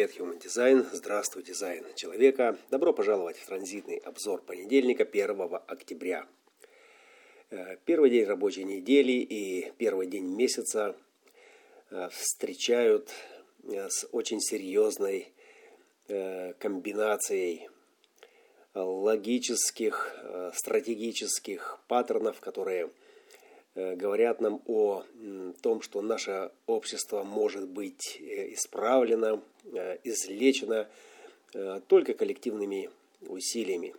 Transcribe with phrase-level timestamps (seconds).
[0.00, 0.86] Привет, Human Design.
[0.94, 2.56] Здравствуй, дизайн человека.
[2.70, 6.26] Добро пожаловать в транзитный обзор понедельника 1 октября.
[7.50, 10.96] Э, первый день рабочей недели и первый день месяца
[11.90, 13.10] э, встречают
[13.64, 15.34] э, с очень серьезной
[16.58, 17.68] комбинацией
[18.72, 20.16] логических,
[20.54, 22.90] стратегических паттернов, которые
[23.74, 25.04] говорят нам о
[25.62, 29.40] том, что наше общество может быть исправлено,
[30.04, 30.88] излечено
[31.88, 32.90] только коллективными
[33.28, 33.94] усилиями.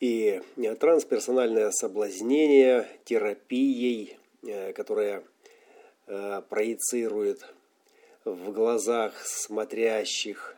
[0.00, 5.22] И э, трансперсональное соблазнение терапией, э, которая
[6.06, 7.46] э, проецирует
[8.24, 10.56] в глазах смотрящих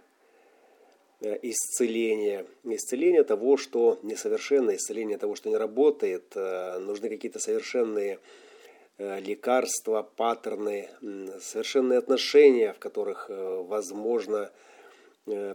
[1.42, 2.46] исцеление.
[2.64, 6.34] Исцеление того, что несовершенно, исцеление того, что не работает.
[6.34, 8.18] Нужны какие-то совершенные
[8.98, 10.88] лекарства, паттерны,
[11.40, 14.50] совершенные отношения, в которых возможно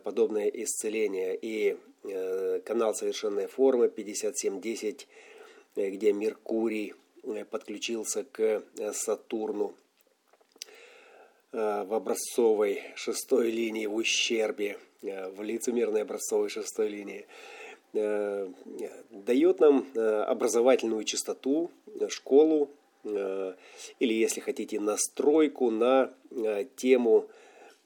[0.03, 1.37] подобное исцеление.
[1.41, 5.07] И Э, канал совершенной формы 5710,
[5.75, 9.75] э, где Меркурий э, подключился к Сатурну
[11.51, 17.25] в образцовой шестой линии в ущербе, в лицемерной образцовой шестой линии,
[17.91, 21.71] дает нам образовательную чистоту,
[22.09, 22.69] школу,
[23.03, 26.13] или, если хотите, настройку на
[26.75, 27.27] тему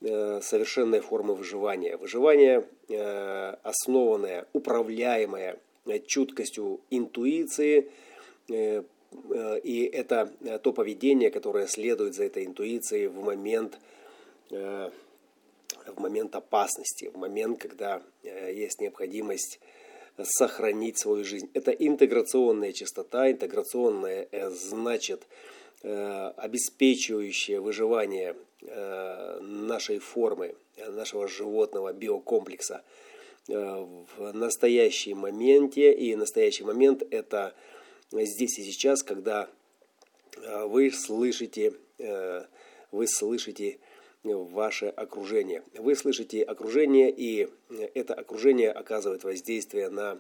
[0.08, 1.98] Э, совершенной формы выживания.
[1.98, 7.90] Выживание, э, основанное, управляемое э, чуткостью интуиции,
[8.48, 13.80] и это то поведение, которое следует за этой интуицией в момент,
[15.88, 19.60] в момент опасности, в момент, когда есть необходимость
[20.24, 21.50] сохранить свою жизнь.
[21.54, 25.28] Это интеграционная частота, интеграционная значит
[25.84, 28.36] обеспечивающее выживание
[28.68, 30.56] Э, нашей формы,
[30.88, 32.84] нашего животного биокомплекса
[33.48, 33.54] э,
[34.18, 35.94] в настоящий моменте.
[35.94, 37.54] И настоящий момент это
[38.12, 39.50] здесь и сейчас, когда
[40.38, 41.74] э, вы слышите,
[42.92, 43.80] вы слышите
[44.34, 45.64] ваше окружение.
[45.78, 47.48] Вы слышите окружение, и
[47.94, 50.20] это окружение оказывает воздействие на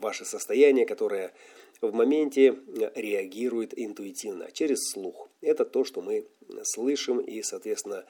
[0.00, 1.32] ваше состояние, которое
[1.80, 2.56] в моменте
[2.94, 5.28] реагирует интуитивно, через слух.
[5.40, 6.26] Это то, что мы
[6.62, 8.04] слышим, и, соответственно,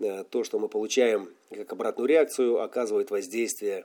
[0.00, 3.84] э, то, что мы получаем как обратную реакцию, оказывает воздействие,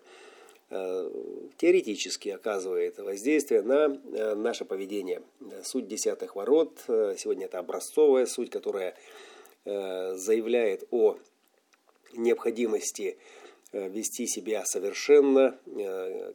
[0.69, 1.11] э,
[1.57, 5.21] теоретически оказывает воздействие на э, наше поведение.
[5.63, 8.95] Суть десятых ворот, сегодня это образцовая суть, которая
[9.67, 11.17] заявляет о
[12.13, 13.17] необходимости
[13.73, 15.59] вести себя совершенно,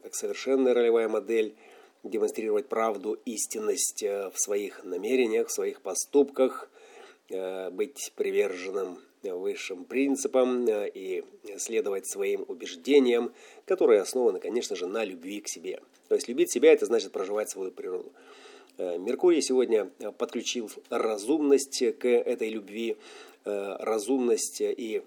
[0.03, 1.55] как совершенная ролевая модель,
[2.03, 6.69] демонстрировать правду, истинность в своих намерениях, в своих поступках,
[7.29, 11.23] Э, быть приверженным высшим принципам э, и
[11.57, 13.33] следовать своим убеждениям,
[13.65, 15.79] которые основаны, конечно же, на любви к себе.
[16.09, 18.11] То есть любить себя– это значит проживать свою природу.
[18.77, 19.85] Э, Меркурий сегодня
[20.17, 22.97] подключил разумность к этой любви,
[23.45, 25.01] разумность и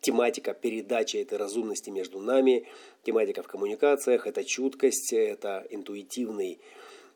[0.00, 2.66] тематика передачи этой разумности между нами,
[3.04, 6.58] тематика в коммуникациях, это чуткость, это интуитивный,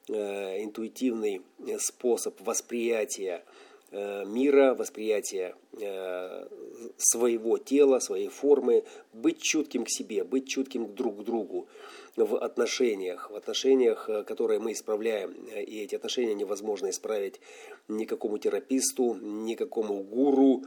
[0.07, 1.43] интуитивный
[1.81, 6.47] способ восприятия Э, мира, восприятия э,
[6.97, 11.67] своего тела, своей формы, быть чутким к себе, быть чутким друг к другу
[12.17, 15.33] в отношениях, в отношениях, э, которые мы исправляем.
[15.33, 17.41] И эти отношения невозможно исправить
[17.89, 20.63] никакому тераписту, никакому гуру,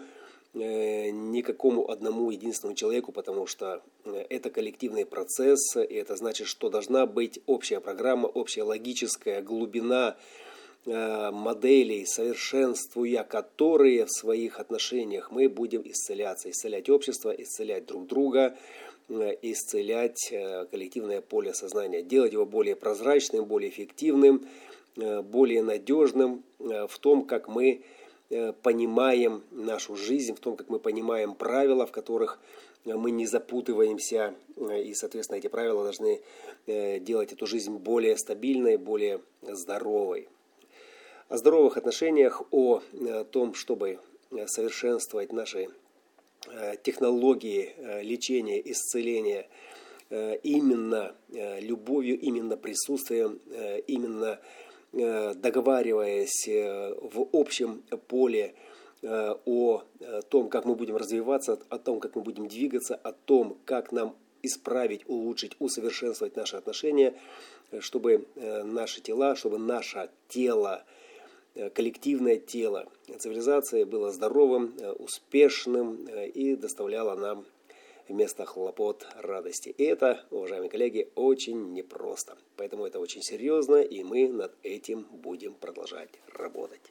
[0.54, 7.40] никакому одному единственному человеку, потому что это коллективный процесс, и это значит, что должна быть
[7.48, 10.20] общая программа, общая логическая глубина Э,
[10.86, 18.58] моделей, совершенствуя которые в своих отношениях мы будем исцеляться, исцелять общество, исцелять друг друга,
[19.08, 24.46] э, исцелять э, коллективное поле сознания, делать его более прозрачным, более эффективным,
[24.96, 27.82] более надежным в том, как мы
[28.62, 32.38] понимаем нашу жизнь, в том, как мы понимаем правила, в которых
[32.86, 36.22] мы не запутываемся, и, соответственно, эти правила должны
[36.68, 40.28] делать эту жизнь более стабильной, более здоровой
[41.30, 44.00] о здоровых отношениях, о э, том, чтобы
[44.32, 45.70] э, совершенствовать наши
[46.48, 49.48] э, технологии лечения, исцеления
[50.44, 53.40] именно любовью, именно присутствием,
[53.88, 54.40] именно
[54.92, 58.54] договариваясь в общем поле
[59.02, 59.82] о
[60.30, 64.16] том, как мы будем развиваться, о том, как мы будем двигаться, о том, как нам
[64.44, 67.16] исправить, улучшить, усовершенствовать наши отношения,
[67.80, 70.84] чтобы наши тела, чтобы наше тело
[71.74, 72.88] коллективное тело
[73.20, 77.46] цивилизации было здоровым, успешным и доставляло нам
[78.08, 79.70] вместо хлопот радости.
[79.78, 82.38] И это, уважаемые коллеги, очень непросто.
[82.58, 86.82] Поэтому это очень серьезно, и мы над этим будем продолжать работать.